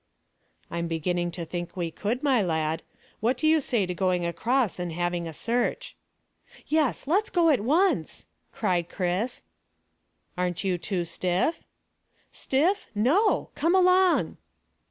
[0.71, 2.81] "I'm beginning to think we could, my lad.
[3.19, 5.95] What do you say to going across and having a search?"
[6.65, 9.43] "Yes; let's go at once," cried Chris.
[10.35, 11.63] "Aren't you too stiff?"
[12.31, 12.87] "Stiff?
[12.95, 13.51] No.
[13.53, 14.37] Come along!"